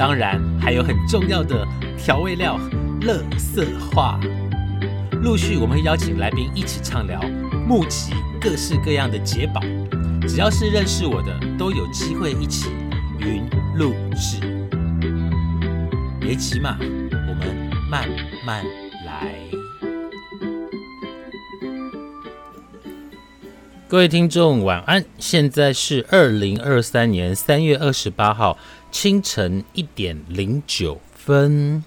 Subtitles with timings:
[0.00, 1.62] 当然还有很重要的
[1.98, 2.58] 调味料——
[3.04, 4.18] 乐色话。
[5.22, 7.20] 陆续我们会邀请来宾一起畅聊，
[7.68, 9.60] 募集各式各样的解宝。
[10.26, 12.70] 只要是认识我的，都有机会一起
[13.18, 14.40] 云录制。
[16.18, 18.08] 别急嘛，我们慢
[18.42, 18.64] 慢
[19.04, 19.34] 来。
[23.86, 28.56] 各位听众晚安，现在是二零二三年三月二十八号
[28.90, 31.84] 清晨一点零九分。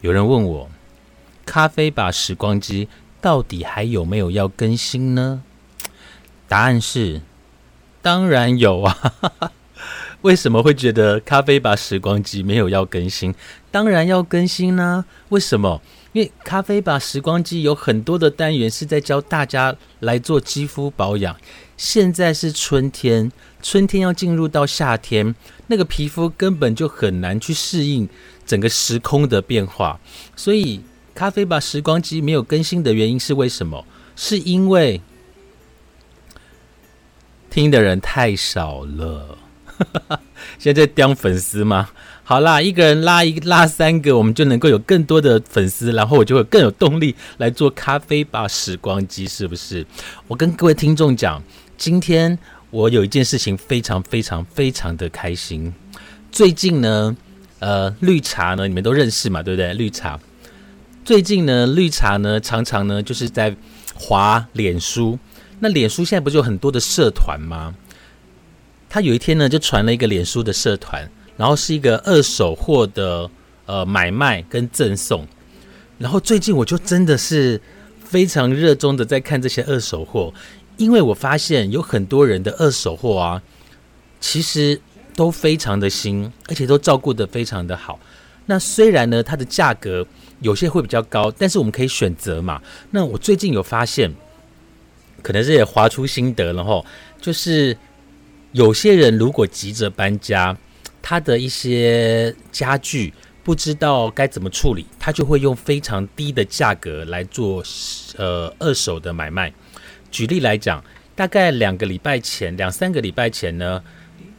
[0.00, 0.70] 有人问我，
[1.44, 2.88] 咖啡吧时光机
[3.20, 5.42] 到底还有没有要更新呢？
[6.48, 7.20] 答案是，
[8.00, 9.12] 当然有啊！
[10.22, 13.34] 为什么会觉得咖啡吧时光机没有要更新？
[13.70, 15.04] 当然要更新呢！
[15.28, 15.82] 为什么？
[16.12, 21.36] 因为咖啡吧时光机有很多的单元是在教大家来做肌肤保养。
[21.76, 23.30] 现在是春天，
[23.68, 25.34] 春天要进入到夏天，
[25.66, 28.08] 那个皮肤根本就很难去适应
[28.46, 29.98] 整个时空的变化。
[30.36, 30.80] 所以
[31.12, 33.84] 咖啡吧时光机没有更新的原因是为什么？
[34.14, 35.00] 是因为
[37.50, 39.36] 听的人太少了。
[40.60, 41.90] 现在刁粉丝吗？
[42.22, 49.84] 好啦，一个人拉一拉三个，我们就能够有更多的粉丝，然后我就会更有动力来做咖啡吧时光机，是不是？
[50.28, 51.42] 我跟各位听众讲，
[51.76, 52.38] 今天
[52.76, 55.72] 我有一件事情非常非常非常的开心。
[56.30, 57.16] 最近呢，
[57.58, 59.72] 呃，绿茶呢，你们都认识嘛，对不对？
[59.72, 60.20] 绿茶
[61.02, 63.56] 最近呢，绿茶呢，常常呢就是在
[63.94, 65.18] 滑脸书。
[65.58, 67.74] 那脸书现在不是有很多的社团吗？
[68.90, 71.10] 他有一天呢，就传了一个脸书的社团。
[71.38, 73.30] 然后是一个二手货的
[73.66, 75.26] 呃买卖跟赠送，
[75.98, 77.60] 然后最近我就真的是
[78.02, 80.32] 非常热衷的在看这些二手货，
[80.76, 83.42] 因为我发现有很多人的二手货啊，
[84.20, 84.80] 其实
[85.14, 87.98] 都非常的新，而且都照顾的非常的好。
[88.46, 90.06] 那虽然呢它的价格
[90.40, 92.62] 有些会比较高，但是我们可以选择嘛。
[92.90, 94.14] 那我最近有发现，
[95.22, 96.84] 可能是也划出心得了哈，
[97.20, 97.76] 就是
[98.52, 100.56] 有些人如果急着搬家。
[101.08, 107.62] 他的一些家具不知道该怎么处理，他就会用非常低的价格来做
[108.16, 109.52] 呃二手的买卖。
[110.16, 110.82] 举例来讲，
[111.14, 113.84] 大概两个礼拜前、两三个礼拜前呢，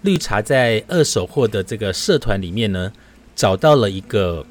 [0.01, 2.91] 绿茶在二手货的这个社团里面呢，
[3.35, 4.43] 找到了一个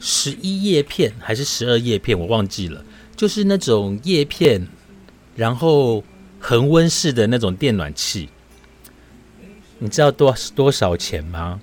[0.00, 4.66] 十一叶片还是十二叶片，我忘记了，就是那种叶片，
[5.36, 6.02] 然后
[6.40, 8.28] 恒温式的那种电暖器。
[9.78, 11.60] 你知道多多少钱吗？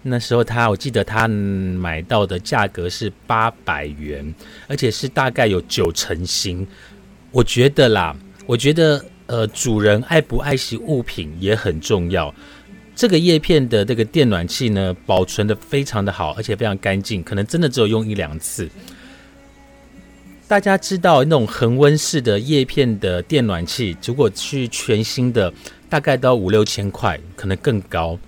[0.00, 4.34] 那时候他，我记得他买到的价格是八百元，
[4.68, 6.66] 而且是大概有九成新。
[7.30, 8.16] 我觉得啦，
[8.46, 12.34] 我觉得呃，主人爱不爱惜物品也很重要。
[12.94, 18.68] 这个叶片的这个电暖器呢，保存的非常的好，而且非常干净，可能真的只有用一两次。
[20.48, 25.52] 大家知道那种恒温式的叶片的电暖器，如果去全新的。
[25.88, 28.18] 大概都要五六千块，可能更高。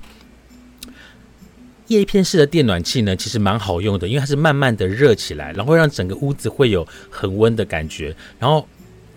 [1.88, 8.64] 叶片式的电暖器呢，其实蛮好用的，因为它是慢慢的热起来，然后让整个屋子会有恒温的感觉，然后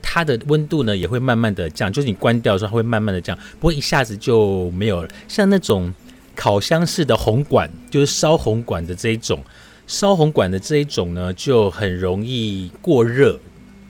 [0.02, 5.10] 它的温度呢也会慢慢的降，就是你关掉的时候它会慢慢的降，不会一下子就没有了。
[5.28, 5.94] 像那种
[6.36, 9.44] 烤箱式的红管，就是烧红管的这一种，
[9.88, 13.40] 烧红管的这一种呢，就很容易过热，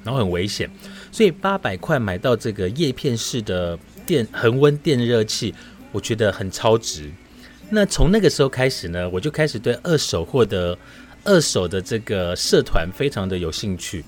[0.03, 0.69] 然后很危险。
[1.11, 3.77] 所以八百块买到这个叶片式的。
[4.03, 5.53] 电恒温电热器，
[5.91, 7.09] 我觉得很超值。
[7.69, 10.77] 那从那个时候开始呢，我就开始对二手货的
[11.23, 14.03] 二手的这个社团非常的有兴趣。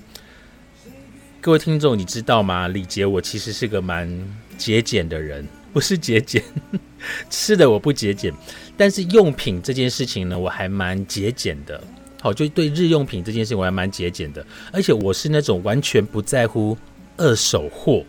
[1.44, 2.68] 各位听众，你知道吗？
[2.68, 4.08] 李杰，我其实是个蛮
[4.56, 6.42] 节俭的人，不是节俭，
[7.28, 8.32] 吃的我不节俭，
[8.78, 11.78] 但是用品这件事情呢，我还蛮节俭的。
[12.18, 14.42] 好，就对日用品这件事情，我还蛮节俭的。
[14.72, 16.74] 而且我是那种完全不在乎
[17.18, 18.02] 二手货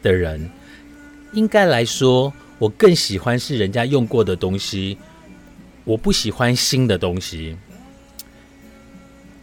[0.00, 0.48] 的人。
[1.32, 4.96] 应该来说，我更喜欢是人家用过的东西，
[5.82, 7.56] 我不喜欢新的东西，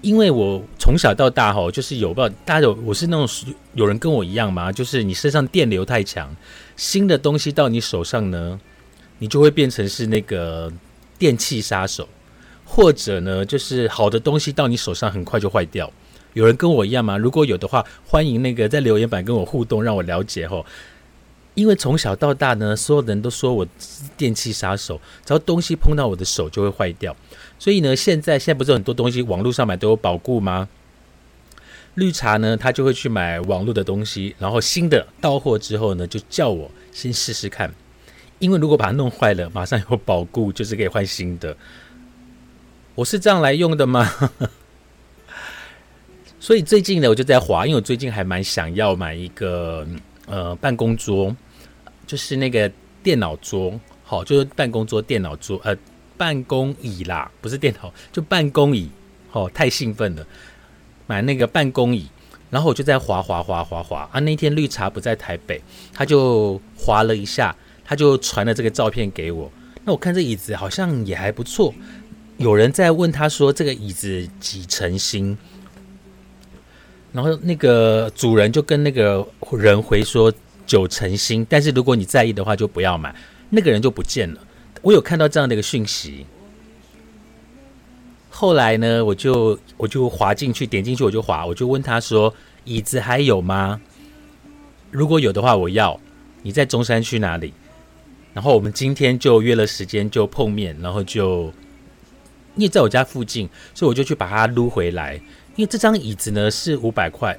[0.02, 3.28] 因为我从小到大哈，就是有不大家有我是那种
[3.74, 4.72] 有人跟我一样吗？
[4.72, 6.36] 就是你身上电流太强，
[6.76, 8.60] 新的东西到你手上呢，
[9.18, 10.72] 你就会变成是那个
[11.18, 12.08] 电器杀手，
[12.64, 15.92] 或者呢，就是好的东西到你手上很快就坏掉。
[16.34, 17.18] 有人跟我一样吗？
[17.18, 20.64] 如果有的话，欢迎那个在留言板跟我互动，让我了解吼。
[21.56, 23.68] 因为从小到大呢，所有的人都说我
[24.16, 27.16] 电器杀手，只要东西碰到我的手就会坏掉。
[27.60, 30.68] 所以呢，现在现在不是很多东西网络上买都有保固吗？
[31.96, 37.74] 绿茶呢，他就会去买网络的东西，然后新的到货之后呢，就叫我先试试看。
[38.38, 41.58] 因为如果把它弄坏了，马上有保固，就是可以换新的。
[42.94, 44.08] 我是这样来用的吗？
[46.40, 49.88] 所以最近呢，我就在滑，因为我最近还蛮想要买一个
[50.28, 51.36] 呃办公桌，
[52.06, 52.72] 就是那个
[53.02, 55.76] 电脑桌，好，就是办公桌、电脑桌，呃，
[56.18, 58.90] 办公椅啦，不是电脑，就办公椅，
[59.32, 60.26] 哦，太兴奋了，
[61.06, 62.08] 买那个办公椅，
[62.50, 65.62] 然后我就在滑滑滑滑滑啊，那天绿茶不在台北，
[65.94, 67.56] 他就滑了一下，
[67.86, 69.52] 他就传了这个照片给我，
[69.86, 71.74] 那我看这椅子好像也还不错，
[72.38, 75.38] 有人在问他说这个椅子几成新？
[77.14, 80.34] 然后那个主人就跟那个人回说
[80.66, 83.16] 九成新，但是如果你在意的话就不要买。
[83.50, 84.42] 那个人就不见了。
[84.82, 86.26] 我有看到这样的一个讯息。
[88.30, 92.34] 后来呢，我就我就滑进去，点进去我就滑，我就问他说
[92.66, 93.82] ：“椅子还有吗？
[94.92, 96.00] 如果有的话，我要。
[96.44, 97.54] 你在中山区哪里？”
[98.34, 101.52] 然后我们今天就约了时间就碰面，然后就
[102.56, 105.16] 因为在我家附近，所以我就去把它撸回来。
[105.56, 107.36] 因为这张椅子呢是五百块，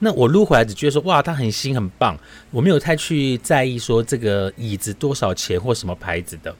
[0.00, 2.18] 那我撸回来只觉得说哇，它很新很棒，
[2.50, 6.54] 我没有太去在意说这个椅子多少钱或什么牌子的。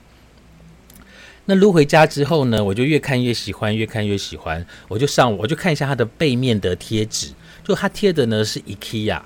[1.46, 7.32] 那撸回家之后呢，我就越看越喜欢，越看越喜欢，我就上我就看一下它的背面的贴纸，
[7.64, 9.23] 就它贴的呢是 IKEA。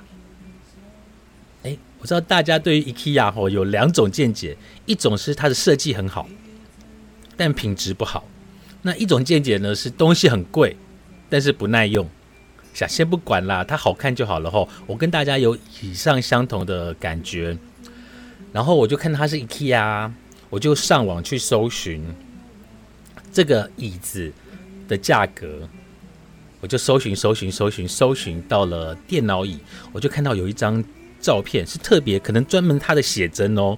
[1.65, 4.57] 哎，我知道大家对于 IKEA 吼有两种见解，
[4.87, 6.29] 一种是它的设计很好，
[7.37, 8.25] 但品质不好；
[8.83, 10.77] 那一种见解呢是东西很贵。
[11.29, 12.07] 但是不耐用，
[12.75, 14.69] 想先不管啦，它好看就好了吼。
[14.87, 17.57] 我跟大家有以上相同的感觉，
[18.53, 20.11] 然后我就看它是 IKEA，
[20.51, 22.03] 我就上网去搜寻
[23.33, 24.33] 这个椅子
[24.89, 25.69] 的价格，
[26.61, 29.59] 我就搜寻搜寻搜寻搜寻到了电脑椅，
[29.93, 30.83] 我就看到有一张
[31.21, 33.77] 照片是特别，可能专门它的写真哦，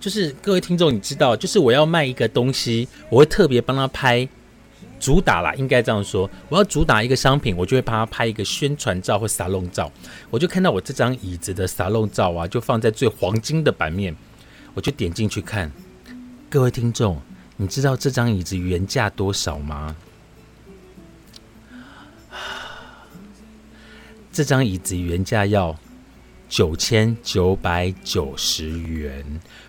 [0.00, 4.28] 就是各位听众你知道，就是我要卖一个东西，我会特别帮他拍。
[5.00, 6.30] 主打啦，应该这样说。
[6.50, 9.90] 我要主打一个商品，我就会帮他拍一个宣传照或沙龙照。
[10.28, 14.14] 我就看到我这张椅子的沙龙照啊，就放在最黄金的版面，
[14.74, 15.72] 我就点进去看。
[16.50, 17.20] 各位听众，
[17.56, 19.96] 你知道这张椅子原价多少吗？
[24.30, 25.76] 这张椅子原价要
[26.48, 29.24] 九千九百九十元。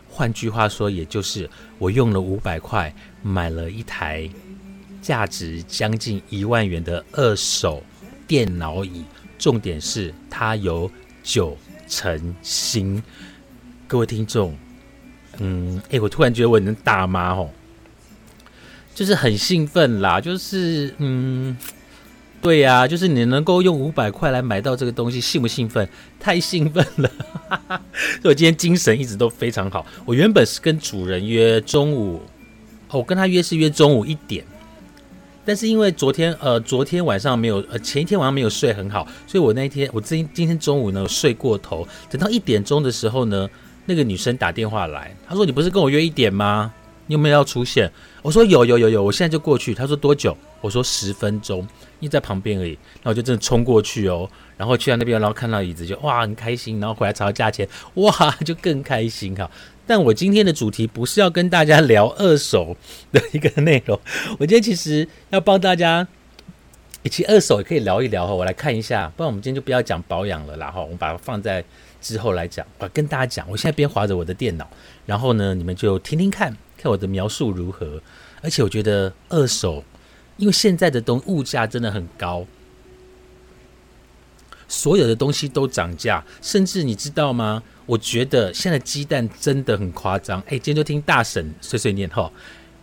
[0.07, 1.49] 换句话说，也就是
[1.79, 2.93] 我用了五百块
[3.23, 4.29] 买了一台。
[5.01, 7.83] 价值将近一万元的二手
[8.27, 9.03] 电脑椅，
[9.39, 10.89] 重点是它有
[11.23, 11.57] 九
[11.87, 13.01] 成新。
[13.87, 14.55] 各位听众，
[15.39, 17.49] 嗯，哎，我突然觉得我能大妈哦，
[18.95, 21.57] 就是很兴奋啦，就是嗯，
[22.41, 25.89] 对呀，就是你能够用五百块来买到这个东西，兴不兴奋？
[26.19, 27.11] 太兴奋了！
[28.21, 29.85] 所以我今天精神一直都非常好。
[30.05, 32.21] 我原本是跟主人约中午，
[32.89, 34.45] 哦我跟他约是约中午一点。
[35.43, 43.49] 但是因为昨天呃昨天晚上没有呃前一天晚上没有睡很好，所以我那一天我今今天中午呢睡过头，等到一点钟的时候呢，
[43.85, 46.71] 那个女生打电话来，她说你不是跟我约一点吗？
[47.07, 47.91] 你有没有要出现？
[48.21, 49.73] 我说有有有有，我现在就过去。
[49.73, 50.37] 她说多久？
[50.61, 51.67] 我说十分钟，
[52.01, 52.77] 因为在旁边而已。
[53.03, 58.11] 那我就真的冲过去哦，然后去到那边，然后看到椅子就哇很开心，然后回来查价钱，哇
[58.43, 59.49] 就更开心哈。
[59.87, 62.75] 但我今天的主题不是要跟大家聊二手
[63.11, 63.99] 的一个内容，
[64.39, 66.07] 我今天其实要帮大家，
[67.05, 68.33] 其实二手也可以聊一聊哈。
[68.33, 70.81] 我来看一下，不然我们今天就不要讲保养了啦哈。
[70.81, 71.63] 我们把它放在
[71.99, 73.45] 之后来讲，我跟大家讲。
[73.49, 74.69] 我现在边划着我的电脑，
[75.05, 78.01] 然后呢，你们就听听看看我的描述如何。
[78.43, 79.83] 而且我觉得二手，
[80.41, 82.47] 因为现在的东物价真的很高。
[84.67, 87.61] 所有的东西都涨价，甚至你知道吗？
[87.85, 90.41] 我觉得现在鸡蛋真的很夸张。
[90.47, 92.31] 哎，今天就听大婶碎碎念哈。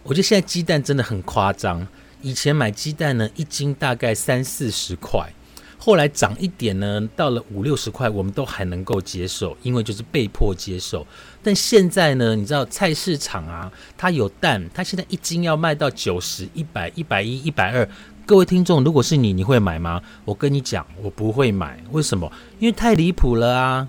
[0.05, 1.85] 我觉得现在鸡蛋真的很夸张。
[2.23, 5.33] 以前买鸡蛋呢，一斤大概三四十块，
[5.79, 11.05] 后来涨一点呢，到了五六十块，我们都还能够接受，因为就是被迫接受。
[11.43, 17.89] 但现在呢，你知道菜市场啊，它有蛋，它现在一斤要卖到九十一百一百一一百二。
[18.27, 20.03] 各位听众，如果是你，你会买吗？
[20.25, 21.83] 我跟你讲，我不会买。
[21.93, 22.31] 为什么？
[22.59, 23.89] 因为太离谱了啊！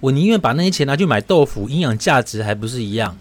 [0.00, 3.16] 我宁愿把那些钱拿去买豆腐，营养价值还不是一样？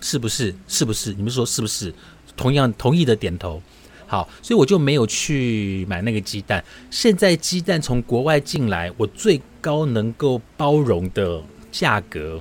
[0.00, 0.54] 是不是？
[0.68, 1.12] 是不是？
[1.14, 1.92] 你们说是不是？
[2.36, 3.60] 同样同意的点头。
[4.06, 6.62] 好，所以我就没有去买那个鸡蛋。
[6.90, 11.42] 现在鸡蛋从国外进来，我最高能够包容的
[11.72, 12.40] 价格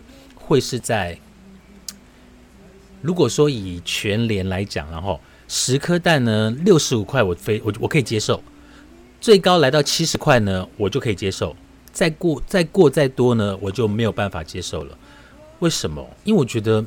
[0.49, 1.15] 会是在，
[3.03, 8.41] 如果说以全联来讲，然后十颗蛋呢六十五块，我非我我可以接受。
[9.21, 11.55] 最高来到七十块呢，我就可以接受。
[11.91, 14.97] 再过再过再多呢，我就没有办法接受了。
[15.59, 16.03] 为什么？
[16.23, 16.83] 因为我觉得。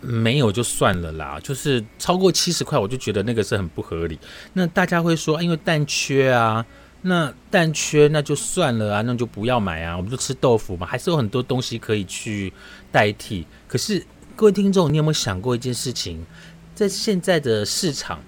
[0.00, 4.18] 没有就算了啦，就是超过七十块，我就觉得那个是很不合理。
[4.52, 6.66] 那大家会说，因为蛋缺啊，
[7.08, 12.52] 那蛋缺那就算了啊，那就不要买啊，我们就吃豆腐嘛，还是有很多东西可以去
[12.90, 13.46] 代替。
[13.68, 16.26] 可是各位听众，你有没有想过一件事情？
[16.74, 18.20] 在现在的市场，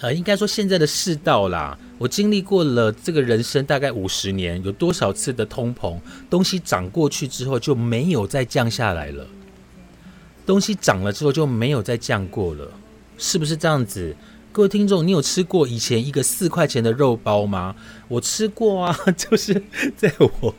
[0.00, 9.26] 呃，应该说现在的世道啦，我经历过了这个人生大概五十年，有多少次的通膨，东西涨过去之后就没有再降下来了。
[10.46, 12.70] 东西涨了之后就没有再降过了，
[13.18, 14.16] 是不是这样子？
[14.56, 17.76] 各位听众，你有吃过以前一个四块钱的肉包吗？
[18.08, 19.62] 我吃过啊， 就是
[19.98, 20.54] 在我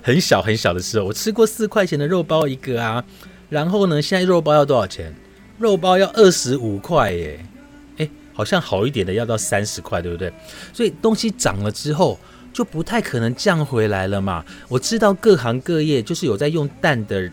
[0.00, 3.04] 很小很小的时候，我吃过四块钱的肉包一个啊。
[3.50, 5.12] 然后呢，现在肉包要多少钱？
[5.58, 7.44] 肉包要二十五块耶！
[7.96, 10.32] 诶，好像好一点的要到三十块，对不对？
[10.72, 12.16] 所以东西涨了之后
[12.52, 14.44] 就不太可能降回来了嘛。
[14.68, 17.28] 我知道各行各业就是有在用蛋的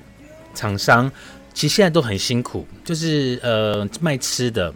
[0.55, 1.11] 厂商。
[1.53, 4.73] 其实现在都很辛苦，就是呃卖吃的，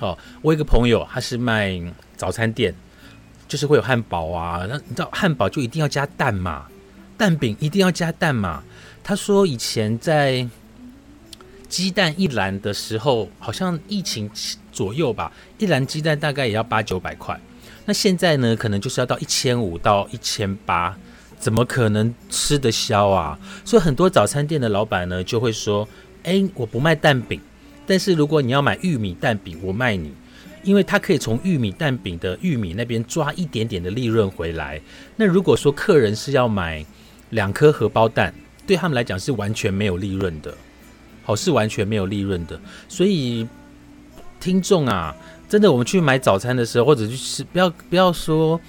[0.00, 1.80] 哦，我一个朋友，他是卖
[2.16, 2.74] 早餐店，
[3.48, 6.66] 就是会有汉堡啊，那你知道汉堡就一定要加蛋嘛，
[7.16, 8.62] 蛋饼一定要加蛋嘛。
[9.02, 10.46] 他说以前在
[11.68, 14.30] 鸡蛋一篮的时候，好像疫情
[14.72, 17.40] 左右吧，一篮鸡蛋大概也要八九百块，
[17.84, 20.96] 那现在呢，可能就是要到一千五到一千八，
[21.38, 23.38] 怎么可能吃得消啊？
[23.64, 25.88] 所以很多早餐店的老板呢，就会说。
[26.28, 27.40] 哎，我不卖蛋饼，
[27.86, 30.12] 但是如果你要买玉米蛋饼，我卖你，
[30.64, 34.80] 因为他可以从玉米蛋饼的玉米那边抓一点点的利润回来。
[35.14, 36.84] 那如果说客人是要买
[37.30, 38.34] 两颗荷包蛋，
[38.66, 40.52] 对他们来讲是完全没有利润的，
[41.22, 42.60] 好是完全没有利润的。
[42.88, 43.46] 所以
[44.40, 45.14] 听众啊，
[45.48, 48.60] 真的我们去买早餐的时候，或者去吃，不要不要说，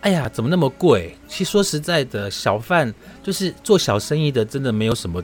[0.00, 1.16] 哎呀，怎么那么贵？
[1.26, 5.20] 其实说实在的，小贩就是做小生意的，真的没有什么。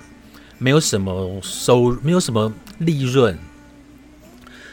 [0.63, 3.39] 没有什么收，没有什么利润。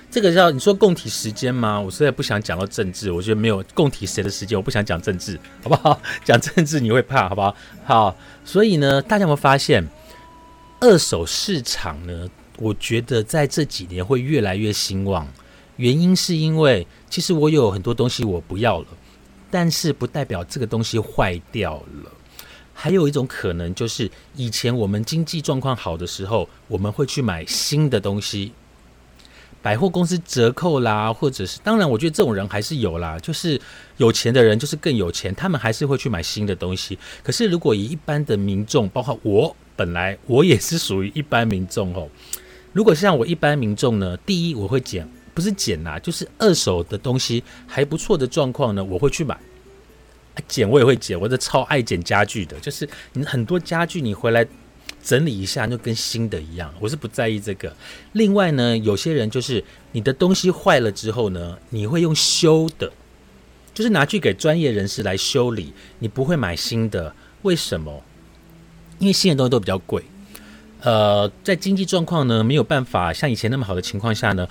[0.10, 1.80] 这个叫你说共体时间吗？
[1.80, 6.02] 我实在不想讲到政治，我觉得没有共体谁的时间，我不想讲政治，好不好？
[6.26, 7.56] 讲政治你会怕，好不好？
[7.86, 9.86] 好，所以呢，大家有没有发现，
[10.80, 12.28] 二手市场呢？
[12.58, 15.28] 我觉得在这几年会越来越兴旺，
[15.76, 18.88] 原因是因为其实我有很多东西我不要了，
[19.52, 22.12] 但是不代表这个东西坏掉了。
[22.80, 28.52] 还有一种可能，就是以前我们经济状况好的时候，我们会去买新的东西，
[29.64, 33.60] 百货公司折扣啦，或者是当然，我觉得这种人还是有啦，就是
[33.98, 37.00] 有钱的人就是更有钱，他们还是会去买新的东西。
[37.24, 42.08] 可是如果以一般的民众，包括我本来我也是属于一般民众哦，
[42.74, 49.36] 如果像我一般民众呢，第一我会捡，不是捡啦，就是二手的东西还不错的状况呢，我会去买。
[50.48, 52.60] 捡我也会捡，我是超爱捡家具的。
[52.60, 54.46] 就是你很多家具你回来
[55.04, 56.74] 整理一下，就跟新的一样。
[56.80, 57.74] 我是不在意这个。
[58.14, 62.92] 另外呢，有些人就是你的东西坏了之后呢，你会用修的，
[63.74, 67.14] 就是拿去给专业人士来修理，你不会买新的。
[67.44, 68.04] 为什么？
[69.00, 70.04] 因为新的东西都比较贵。
[70.82, 74.48] 呃，在经济状况呢没有办法像以前那么好的情况下呢，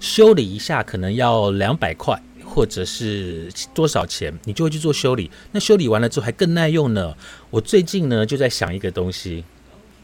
[0.00, 2.20] 修理一下可能要两百块。
[2.50, 5.30] 或者是多少钱，你就会去做修理。
[5.52, 7.14] 那修理完了之后还更耐用呢。
[7.48, 9.44] 我最近呢就在想一个东西，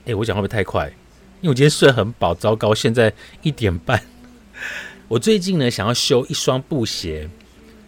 [0.04, 0.86] 诶，我讲会不会太快？
[1.40, 3.12] 因为我今天睡很饱，糟糕，现在
[3.42, 4.00] 一点半。
[5.08, 7.28] 我最近呢想要修一双布鞋。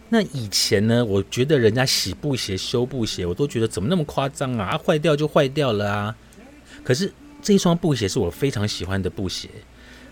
[0.09, 4.77] 那以前呢，我觉得人家洗布鞋、修布鞋，我都觉得怎么那么夸张啊？
[4.77, 6.15] 坏掉就坏掉了啊。
[6.83, 7.11] 可是
[7.41, 9.49] 这一双布鞋是我非常喜欢的布鞋。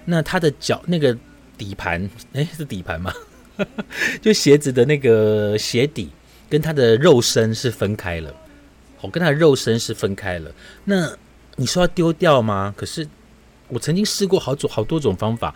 [0.05, 1.17] 那它的脚那个
[1.57, 3.11] 底盘，诶，是底盘吗？
[4.21, 6.09] 就鞋子的那个鞋底
[6.49, 8.33] 跟它的肉身是分开了，
[9.01, 10.51] 我跟它的肉身是分开了。
[10.85, 11.11] 那
[11.55, 12.73] 你说要丢掉吗？
[12.77, 13.07] 可是
[13.67, 15.53] 我曾经试过好种好多种方法，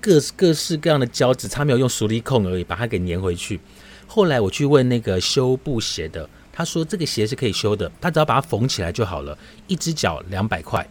[0.00, 3.60] 各各式各样的胶纸，差没有用熟力控而已，把它给粘回去。
[4.06, 10.88] 后来我去问那个修布鞋的，他说这个鞋是可以修的，他只要把它缝起来就好了，一只脚两百块。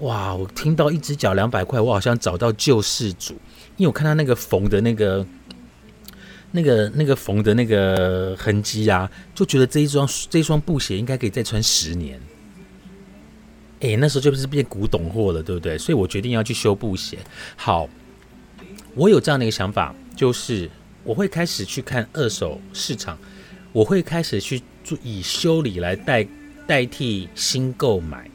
[0.00, 0.34] 哇！
[0.34, 3.34] 我听到一只脚两百块，我好像找到救世主。
[3.76, 5.26] 因为我看他那个缝的那个、
[6.52, 12.20] 那个、那个缝的那个痕迹啊，就觉得这一双这一双布鞋应该可以再穿十年。
[13.80, 15.76] 哎，那时候就是变古董货了，对不对？
[15.76, 17.18] 所以我决定要去修布鞋。
[17.56, 17.86] 好，
[18.94, 20.70] 我有这样的一个想法，就是
[21.04, 23.18] 我会开始去看二手市场，
[23.72, 26.26] 我会开始去做以修理来代
[26.66, 28.30] 代替新购买。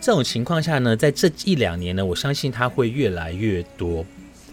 [0.00, 4.04] 这种情况下呢，在这一两年呢，我相信它会越来越多，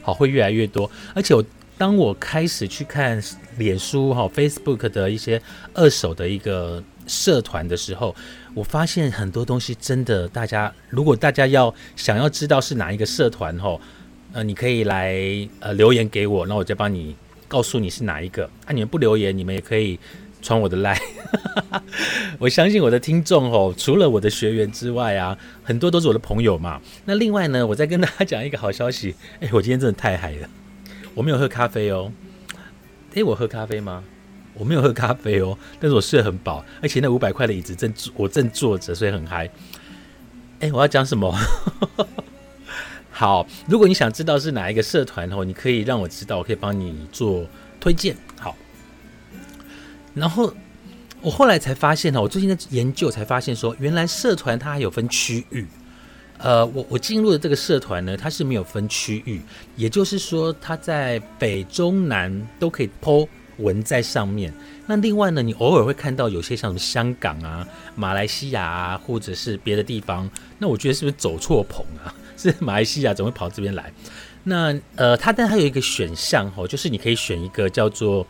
[0.02, 0.90] 好，会越来越多。
[1.14, 1.44] 而且我
[1.78, 3.22] 当我开始去看
[3.58, 5.42] 脸书哈 Facebook 的一些
[5.74, 8.16] 二手的一个社团的时候，
[8.54, 13.80] 我发现很多东西真的，大家如果大家要想要知道是哪一个社团哈，
[14.34, 15.16] 呃，你可以来
[15.60, 17.16] 呃留言给我，那我再帮你
[17.48, 18.46] 告诉你是哪一个。
[18.66, 20.00] 啊，你们不留言，你们也可以。
[20.46, 20.96] 穿我的赖，
[22.38, 26.80] 我相信我的听众哦，除了我的学员之外啊，很多都是我的朋友嘛。
[27.06, 30.48] 那另外呢，我再跟大家讲一个好消息， 哎，我今天真的太嗨了，
[31.16, 32.12] 我没有喝咖啡哦。
[33.16, 34.04] 哎，我喝咖啡吗？
[34.54, 39.50] 我没有喝咖啡哦，但是我睡得很饱，而且那五百块的椅子正坐，我正坐着，所以很嗨。
[40.60, 41.36] 哎，我要讲什么？
[43.10, 47.48] 好，如果你想知道是哪一个社团哦，你可以让我知道，我可以帮你做
[47.80, 48.16] 推荐。
[50.16, 50.52] 然后
[51.22, 55.68] 我后来才发现呢，我最近在研究才发现说，原来社团它还有分区域。
[56.38, 59.42] 呃，我我进入的这个社团呢，它是没有分区域，
[59.76, 63.26] 也就是说，它在北中南都可以抛
[63.58, 64.54] 文在上面。
[64.86, 70.30] 那另外呢，你偶尔会看到有些像什么香港啊、马来西亚啊，或者是别的地方，
[70.60, 72.14] 那我觉得是不是走错棚啊？
[72.38, 73.92] 是马来西亚怎么会跑这边来？
[74.44, 78.28] 那呃，它但它有一个选项哦，就是你可以选一个叫做。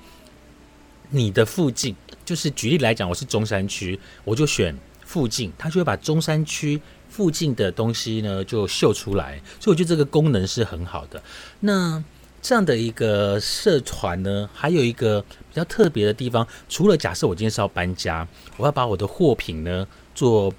[1.09, 11.21] 你的附近，就是举例来讲，我是中山区，我就选附近，它就会把中山区附近的东西呢就秀出来，所以我觉得这个功能是很好的。
[11.61, 12.03] 那
[12.41, 20.53] 这样的一个社团呢，还有一个比较特别的地方，除了假设我今天是要搬家，我要把我的货品呢做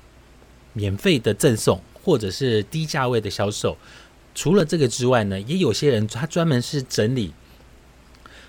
[0.73, 3.77] 免费的赠送，或者是低价位的销售，
[4.35, 7.33] 除了这个之外呢，也有些人他专门是整理。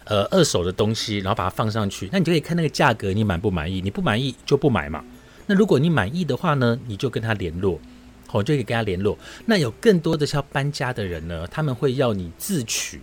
[0.10, 3.82] 呃，二手的东西，然后把它放上去，那你就可以看那个价格，你满不满意？
[3.82, 5.04] 你不满意就不买嘛。
[5.48, 7.78] 那如果你满意的话呢，你就跟他联络，
[8.26, 9.18] 好，就可以跟他联络。
[9.46, 13.02] 那有更多的要搬家的人呢，他们会要你自取，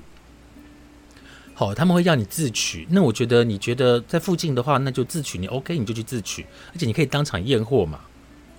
[1.53, 2.87] 好，他们会要你自取。
[2.90, 8.01] 那我觉得，你觉得在附近的话，那就自取，你 OK，你就去自取，而且你可以当场验货嘛。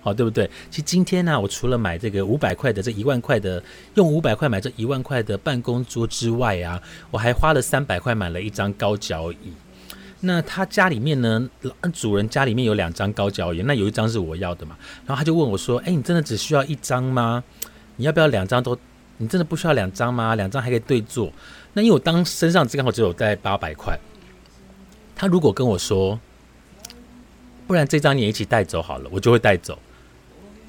[0.06, 0.48] 好，对不对？
[0.70, 3.62] 其实今天呢，我除了买这个五百块的这一万块的，
[3.96, 9.52] 用五百块买这一万块的办公桌之外啊，我还花了三百块买了一张高脚椅。
[10.20, 11.50] 那他家里面呢，
[11.92, 14.78] 主人家里面有两张高脚椅，那有一张是我要的嘛。
[15.08, 17.44] 然后他就问我说：“哎，你真的只需要一张吗？
[17.96, 18.78] 你要不要两张都？
[19.18, 20.36] 你真的不需要两张吗？
[20.36, 21.34] 两张还可以对坐。
[21.74, 23.98] 那因为我当身上刚好只有带八百块，
[25.16, 26.20] 他如果跟我说，
[27.66, 29.80] 不然这张你也一起带走好了，我就会带走。”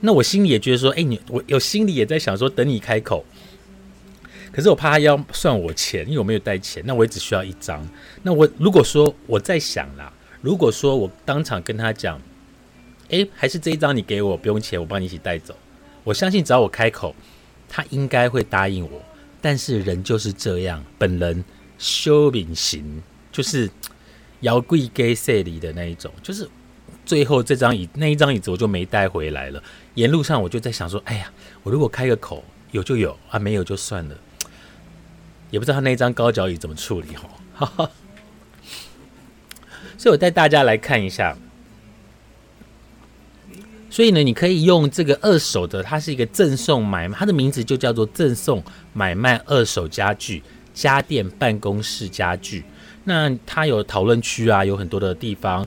[0.01, 3.25] 那我心里也觉得说，哎，你我有心里也在想说，等你开口。
[4.53, 6.83] 可是我怕他要算我钱，因为我没有带钱。
[6.87, 7.87] 那我也只需要一张。
[8.23, 12.21] 那我如果说我在想啦，如果说我当场跟他讲，
[13.11, 15.55] 哎，还是这一张你给我，不用钱，我帮你一起带走。
[16.05, 17.15] 我相信只要我开口，
[17.69, 19.03] 他应该会答应我。
[19.41, 21.45] 但是人就是这样，本人
[21.79, 23.71] 修秉型，就是
[24.41, 26.49] 摇贵给色里的那一种，就是。
[27.05, 29.63] 最后这张椅那一张椅子我就没带回来了。
[29.97, 31.31] 沿路上我就在想说，哎呀，
[31.63, 34.17] 我如果开个口有就有啊，没有就算了。
[35.51, 37.09] 也不知道他那张高脚椅怎么处理
[37.55, 37.69] 哈。
[39.99, 41.37] 所以我带大家来看一下。
[43.89, 50.43] 所以呢，你可以用这个二手的，它是一个赠送买卖，它的名字就叫做赠送买卖二手家具、
[50.75, 52.63] 家电、办公室家具。
[53.05, 55.67] 那它有讨论区啊，有很多的地方。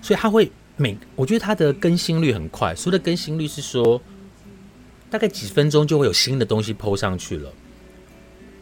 [0.00, 2.74] 所以它会每，我觉得它的更新率很快。
[2.74, 4.00] 所谓的更新率是说，
[5.10, 7.52] 大概几分钟就会有新的东西抛上去了。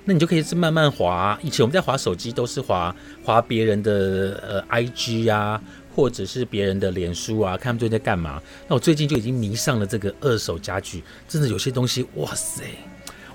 [0.05, 1.39] 那你就可以是慢慢滑。
[1.43, 3.93] 以前我们在滑手机都是滑滑别人的
[4.43, 5.63] 呃 IG 啊，
[5.95, 8.43] 或者是别人的脸书啊，看他们最近在干嘛。
[8.67, 12.65] 那我最近就已经迷上了这个二手家具，真的有些东西，哇塞！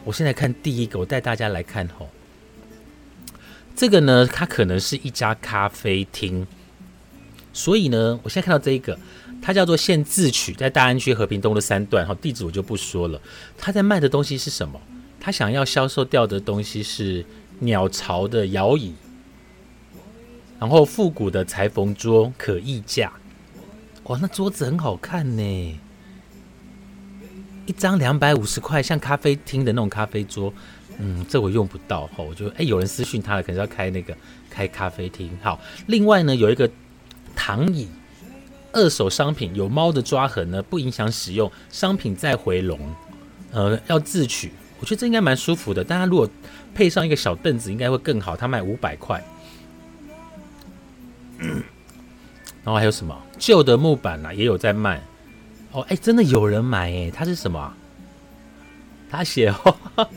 [0.03, 2.09] 我现在看第一个，我带大家来看吼。
[3.75, 6.45] 这个呢，它可能是一家咖啡厅。
[7.55, 8.99] 所以呢，我现在看到这一个，
[9.41, 13.19] 它叫做现自取，在大安区和平东的三段，哈，地址我就不说了。
[13.57, 14.77] 他在卖的东西是什么？
[15.21, 17.25] 他想要销售掉的东西是
[17.59, 18.93] 鸟巢的摇椅，
[20.59, 23.13] 然后复古的裁缝桌可议价。
[24.03, 25.79] 哇，那桌子很好看呢，
[27.65, 30.53] 一张两百五十块，像咖啡厅的那种咖啡桌。
[30.97, 34.13] 嗯，这我用不到哈，我就哎，有人私讯他了，可能要开那个
[34.49, 35.31] 开咖啡厅。
[35.41, 36.69] 好，另外呢，有一个。
[37.35, 37.87] 躺椅，
[38.71, 42.79] 二手商品有猫的抓痕呢，不影响使用，商品再回笼，
[43.51, 44.51] 呃，要自取。
[44.79, 45.83] 我觉得这应该蛮舒服的。
[45.83, 46.29] 但他如果
[46.73, 48.35] 配上一个小凳子，应该会更好。
[48.35, 49.23] 他卖五百块。
[52.63, 55.01] 然后还有什么旧的木板啊，也有在卖。
[55.71, 57.73] 哦，哎，真的有人买哎，它是什么？
[59.07, 59.77] 他写哦，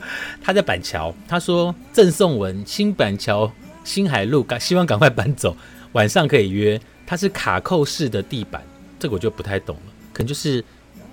[0.43, 3.53] 他在板桥，他说赠送文新板桥
[3.85, 5.57] 新海路，赶希望赶快搬走，
[5.93, 6.81] 晚上可以约。
[7.09, 8.63] 它是卡扣式的地板，
[8.99, 10.63] 这个我就不太懂了，可能就是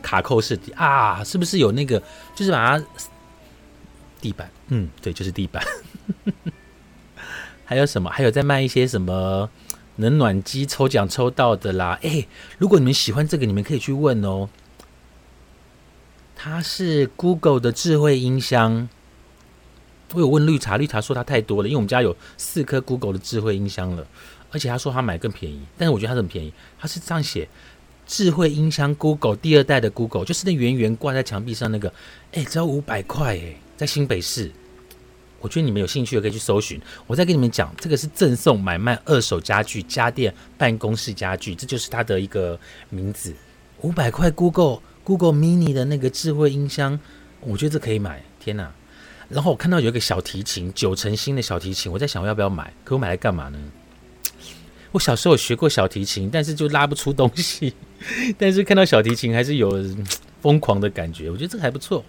[0.01, 2.03] 卡扣式的啊，是不是有那个
[2.35, 2.85] 就是把它
[4.19, 4.51] 地板？
[4.67, 5.65] 嗯，对，就是地板。
[7.63, 8.09] 还有什么？
[8.09, 9.49] 还有在卖一些什么？
[9.95, 12.27] 冷暖机抽奖抽到的啦，哎，
[12.57, 14.49] 如果你们喜欢这个，你们可以去问哦。
[16.35, 18.89] 它是 Google 的智慧音箱，
[20.13, 24.05] 我有问绿茶，绿茶说它太多了，因为我们家有四颗 Google 的智慧音箱了，
[24.55, 27.45] 而且他说他买更便宜，但是我觉得他很便宜，他是这样写：
[28.07, 31.93] 智慧音箱 Google 第二代的 Google，就是那圆圆挂在墙壁上那个，
[32.31, 34.49] 哎，只要五百块哎，在新北市。
[35.41, 36.79] 我觉得你们有兴趣的可以去搜寻。
[37.05, 42.57] 我再跟你们讲，这个是赠送买卖二手家具、家电、办公室家具，这就是它的一个
[42.89, 43.35] 名字。
[43.81, 46.97] 五百块，Google Google Mini 的那个智慧音箱，
[47.41, 48.23] 我觉得这可以买。
[48.39, 48.71] 天哪！
[49.27, 52.71] 然后我看到有一个小提琴，九成新的小提琴，我在想我要不要买？
[52.85, 53.59] 可我买来干嘛呢？
[54.95, 57.73] 我小时候有学过小提琴，但是就拉不出东西。
[58.39, 59.83] 但是看到小提琴还是有
[60.41, 62.01] 疯狂的感觉，我觉得这个还不错。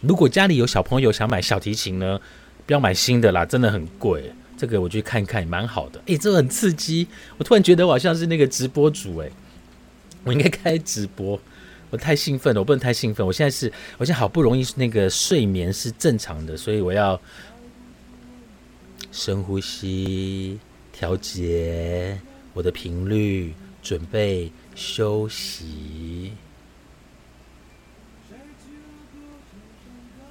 [0.00, 2.20] 如果家里有小朋友想买小提琴呢，
[2.66, 4.32] 不要买新的啦，真的很贵。
[4.56, 6.02] 这个我去看一看，蛮好的。
[6.06, 7.06] 诶，这个很刺激。
[7.36, 9.30] 我突然觉得我好像是那个直播主，诶，
[10.24, 11.40] 我应该开直播。
[11.90, 13.24] 我太兴奋了，我不能太兴奋。
[13.24, 17.20] 我现在是，我现在好不容易那个睡眠是正常的，所以我要
[19.12, 20.58] 深呼吸，
[20.98, 22.20] 调节
[22.52, 26.32] 我的频率，准备休息。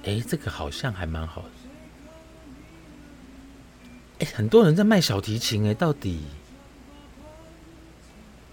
[0.04, 1.48] 哎，这个好像还蛮好的。
[4.18, 6.20] 哎，很多人在卖小提琴，哎，到底？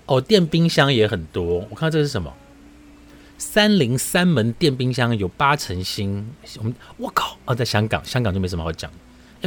[0.05, 1.67] 哦，电冰箱也很多。
[1.69, 2.33] 我看这是什么？
[3.37, 6.25] 三菱三门电冰箱有八成新。
[6.59, 7.37] 我们，我靠！
[7.43, 8.89] 哦，在香港，香港就没什么好讲。
[8.89, 8.97] 的，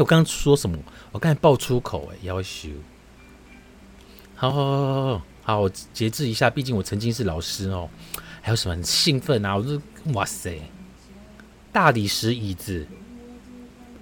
[0.00, 0.78] 我刚刚说什么？
[1.12, 2.68] 我刚才爆粗口，哎，要修。
[4.34, 7.88] 好好好好好，我节制一下，毕竟我曾经是老师哦。
[8.40, 9.56] 还有什么很兴奋啊？
[9.56, 9.82] 我说，
[10.12, 10.60] 哇塞！
[11.72, 12.86] 大理石椅子，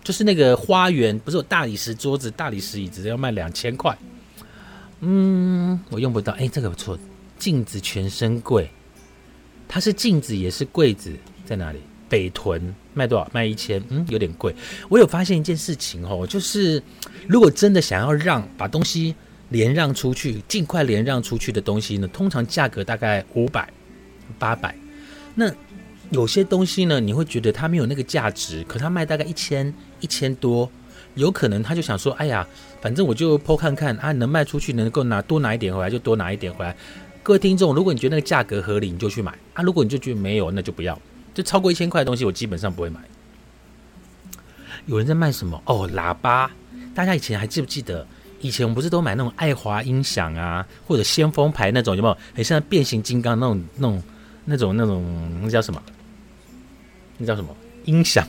[0.04, 3.96] 就是那个花园，不是有大理石桌子、大理石椅子要卖两千块。
[5.00, 6.32] 嗯，我用不到。
[6.35, 6.98] 哎，这个不错，
[7.38, 8.70] 镜子全身柜，
[9.66, 11.12] 它是镜子也是柜子，
[11.44, 11.80] 在哪里？
[12.09, 13.29] 北屯卖多少？
[13.33, 13.83] 卖一千。
[13.88, 14.55] 嗯，有点贵。
[14.88, 16.83] 我有发现一件事情哦，就是
[17.27, 19.14] 如果真的想要让把东西
[19.51, 23.69] 连让出去，尽快连让出去的东西呢，通常价格大概五百、
[24.38, 24.75] 八百。
[25.35, 25.53] 那
[26.11, 30.71] 有些东西呢，你会觉得它没有那个价值，可它卖大概一千一千多，
[31.14, 32.47] 有可能他就想说，哎呀，
[32.81, 36.77] 反正我就剖看看啊，能卖出去，能够拿多拿一点回来就多拿一点回来。
[37.23, 40.97] 各位听众，如果你觉得那个价格合理，你就去买啊；如果你就觉得没有，那就不要。
[41.37, 42.99] 就超过一千块的东西，我基本上不会买。
[44.87, 45.62] 有人在卖什么？
[45.66, 46.51] 哦，喇叭。
[46.94, 48.07] 大家以前还记不记得？
[48.40, 52.16] 以前我们不是都买那种爱华音响啊，或者先锋牌那种，有没有？
[52.35, 54.03] 很像变形金刚那种那种
[54.46, 55.83] 那种那种那叫什么？
[57.18, 58.27] 那叫什么音响？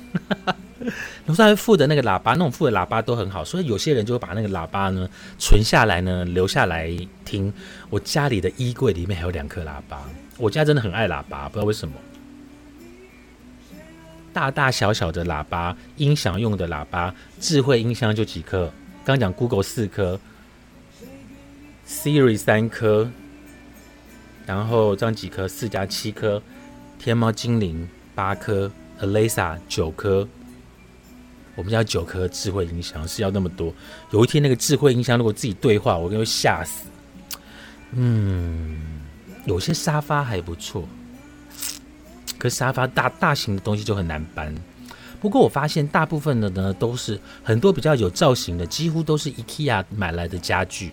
[1.27, 6.91] 楼上附的那个喇叭，那种附的喇叭都很好，所以有些人就会把那个喇叭呢存下来呢，留下来
[7.23, 7.53] 听。
[7.89, 10.01] 我家里的衣柜里面还有两颗喇叭，
[10.37, 11.93] 我家真的很爱喇叭，不知道为什么。
[14.37, 18.71] 大大小小的喇叭，音响用的喇叭，智慧音箱就几颗。
[19.03, 20.19] 刚讲 Google 四颗
[21.87, 23.09] ，Siri 三颗，
[24.45, 26.39] 然后这样几颗，四加七颗，
[26.99, 27.89] 天猫精灵。
[28.13, 30.27] 八颗，Alexa 九颗，
[31.55, 33.73] 我们家九颗智慧音箱是要那么多。
[34.11, 36.85] 有一天那个智慧音箱如果自己对话，我跟会吓死。
[37.93, 39.01] 嗯，
[39.45, 40.87] 有些沙发还不错，
[42.37, 44.53] 可沙发大大型的东西就很难搬。
[45.19, 50.91] 不过我发现大部分的呢都是很多比较有造型的，几乎都是 IKEA 买来的家具。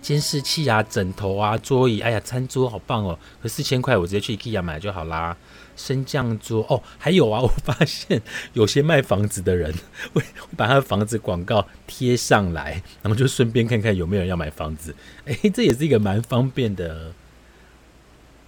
[0.00, 3.18] 监视器啊，枕头啊，桌椅，哎呀，餐桌好棒哦！
[3.42, 5.36] 可四千块，我直接去 IKEA 买就好啦。
[5.76, 9.74] 升降桌哦，还有啊， 我发现有些卖房子的人
[10.14, 10.22] 会
[10.56, 14.94] 把他的房子广告贴上来，然后就顺便看看有没有人要买房子。
[15.26, 17.12] 哎，这也是一个蛮方便的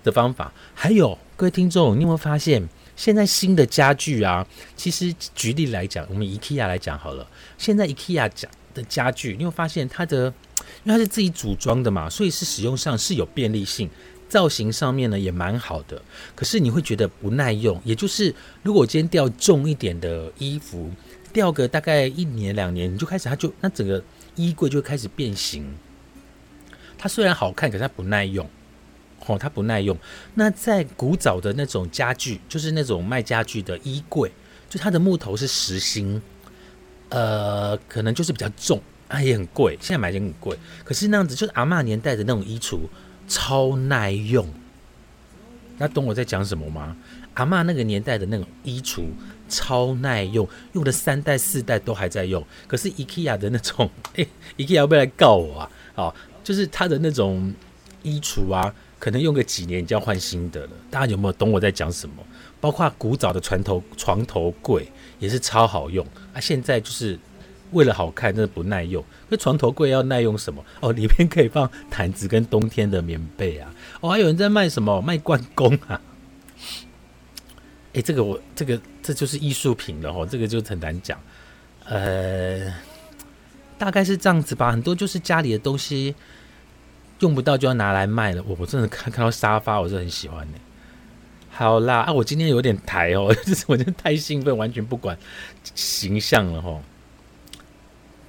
[0.03, 0.53] 的方法。
[0.75, 4.47] 还有各位听众，你有没有发现现在新的家具啊？
[4.77, 10.33] 其实举例来讲，我们 IKEA 来讲好了，现在 IKEA 讲的家具，你有发现它的
[10.85, 13.89] 因为它是自己组装的嘛，所以是使用上是有便利性，
[14.29, 16.01] 造型上面呢也蛮好的。
[16.35, 20.91] 可是你会觉得不耐用，也就是如果我今天掉重一点的衣服，
[21.33, 24.03] 掉个大概一年两年，你就开始它就那整个
[24.37, 25.75] 衣柜就开始变形。
[26.99, 28.49] 它虽然好看，可是它不耐用。
[29.27, 29.97] 哦，它不耐用。
[30.35, 34.31] 那在古早的那种家具，就是那种卖家具的衣柜，
[34.69, 36.21] 就它的木头是实心，
[37.09, 38.81] 呃，可能就是比较重。
[39.09, 40.57] 啊，也很贵，现在买也很贵。
[40.85, 42.79] 可是那样子就是阿妈年代的那种衣橱，
[43.27, 44.49] 超耐用。
[45.79, 46.97] 那懂我在讲什么吗？
[47.35, 49.07] 阿妈那个年代的那种衣橱
[49.49, 52.47] 超耐用，用了三代四代都还在用。
[52.69, 54.25] 可是 IKEA 的那种， 哎
[54.57, 55.71] ，IKEA 要不要来告我啊？
[55.97, 57.53] 哦，就是它的那种
[58.05, 60.71] 衣橱啊，可能用个几年就要换新的了。
[60.89, 62.15] 大家有没有懂我在讲什么？
[62.61, 64.87] 包括古早的床头床头柜
[65.19, 67.19] 也是超好用啊，现在就是。
[67.73, 69.05] 为了好看，真的不耐用。
[69.29, 70.61] 那床头柜要耐用什么？
[70.81, 73.73] 哦，里面可以放毯子跟冬天的棉被啊。
[74.01, 75.01] 哦，还有人在卖什么？
[75.01, 76.01] 卖关公啊？
[77.93, 81.17] 哎，这个我这个这就是艺术品了哦，这个就很难讲。
[81.85, 82.75] 呃，
[83.79, 84.73] 大概是这样子吧。
[84.73, 86.13] 很多就是家里的东西
[87.21, 88.43] 用不到就要拿来卖了。
[88.47, 90.59] 我我真的看看到沙发，我是很喜欢的。
[91.51, 95.19] 好啦，啊，我今天有点抬哦， 就是我真的太兴奋，完全不管
[95.75, 96.81] 形象了哈。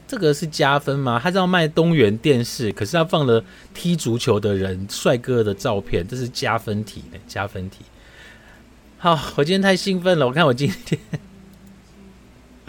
[0.08, 1.18] 这个是加分吗？
[1.24, 3.42] 他是要卖东元电视，可是他放了
[3.74, 7.86] 踢足球的人帅哥的照片，这是加分题的加分题。
[8.98, 11.00] 好，我今天太兴奋了，我看我今天，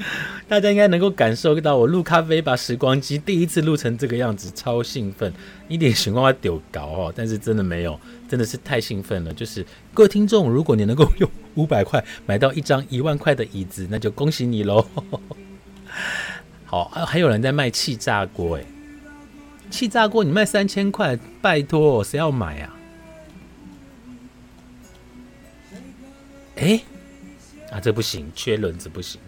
[0.49, 5.33] 大家应该能够感受到我录咖啡把时光机第一次录成这个样子，超兴奋，
[5.69, 9.33] 一点情况要丢高哦，但是真的没有，真的是太兴奋了。
[9.33, 14.87] 就是各位听众，如果你能够用 五百块买到一张一万块的椅子，那就恭喜你喽。
[16.67, 18.65] 好，还有人在卖气炸锅哎，
[19.71, 22.77] 气炸锅你卖三千块，拜托，谁要买啊？
[26.57, 26.81] 哎，
[27.71, 29.21] 啊，这不行，缺轮子不行。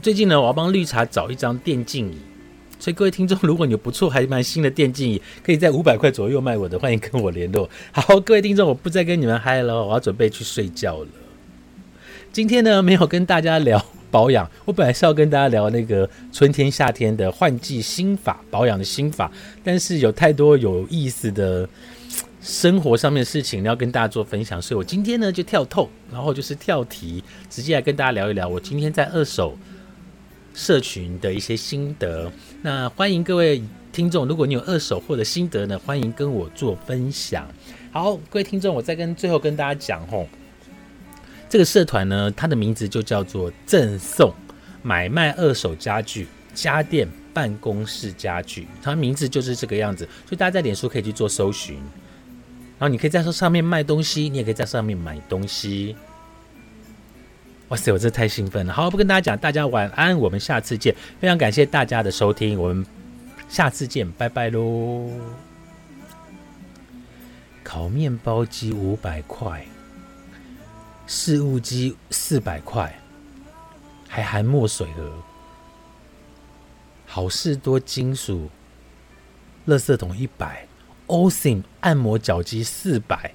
[0.00, 2.16] 最近呢，我要帮绿茶找一张电竞椅，
[2.78, 7.68] 所以各位听众，如果你有不错还蛮新的电竞椅，可以在五百块左右卖我的，欢迎跟我联络。
[7.92, 11.08] 好，各位听众，我不再跟你们嗨了，我要准备去睡觉了。
[12.32, 13.84] 今天呢，没有跟大家聊。
[14.10, 19.32] 保养，我本来是要跟大家聊那个春天、夏天的换季心法，保养的心法，
[19.64, 21.66] 但是有太多有意思的
[22.42, 29.56] 生活上面的事情要跟大家做分享，所以我今天呢就跳透，然后就是跳题，直接来跟大家聊一聊我今天在二手
[30.54, 32.30] 社群的一些心得。
[32.60, 33.62] 那欢迎各位
[33.92, 37.46] 听众，如果你有二手货的心得呢，欢迎跟我做分享。
[37.90, 40.26] 好，各位听众，我再跟最后跟大家讲吼。
[41.48, 44.32] 这个社团呢，它的名字就叫做“赠送
[44.82, 50.06] 买卖二手家具、家电、办公室家具”，它名字就是这个样子。
[50.26, 51.76] 所以大家在脸书可以去做搜寻，
[52.78, 55.94] 然后你可以在上面卖东西，你也可以在上面买东西。
[57.72, 58.72] 哇塞，我这太兴奋了！
[58.74, 60.94] 好，不跟大家讲，大家晚安，我们下次见。
[61.18, 62.84] 非常感谢大家的收听，我们
[63.48, 65.08] 下次见，拜拜喽！
[67.64, 69.64] 烤面包机五百块。
[71.06, 72.94] 事物机四百块，
[74.06, 75.10] 还含墨水盒。
[77.06, 78.50] 好事多金属，
[79.66, 80.66] 垃圾桶一百。
[81.06, 83.32] o s i m 按摩脚机四百。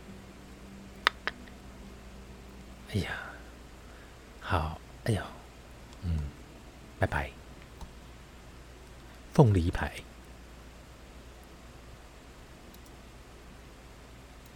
[2.94, 3.10] 哎呀，
[4.50, 5.26] 好，哎呀，
[6.04, 6.20] 嗯，
[6.98, 7.30] 拜拜。
[9.34, 9.92] 凤梨牌。